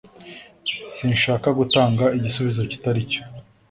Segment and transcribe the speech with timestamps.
[0.95, 3.21] Sinshaka gutanga igisubizo kitari cyo